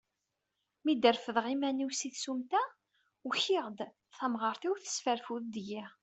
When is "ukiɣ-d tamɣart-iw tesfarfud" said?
3.27-5.43